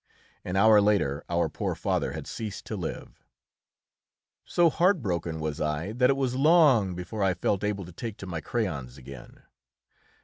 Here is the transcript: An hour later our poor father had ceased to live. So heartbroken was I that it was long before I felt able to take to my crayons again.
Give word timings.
An 0.43 0.55
hour 0.55 0.81
later 0.81 1.23
our 1.29 1.47
poor 1.47 1.75
father 1.75 2.13
had 2.13 2.25
ceased 2.25 2.65
to 2.65 2.75
live. 2.75 3.23
So 4.45 4.71
heartbroken 4.71 5.39
was 5.39 5.61
I 5.61 5.91
that 5.91 6.09
it 6.09 6.17
was 6.17 6.33
long 6.35 6.95
before 6.95 7.21
I 7.21 7.35
felt 7.35 7.63
able 7.63 7.85
to 7.85 7.91
take 7.91 8.17
to 8.17 8.25
my 8.25 8.41
crayons 8.41 8.97
again. 8.97 9.43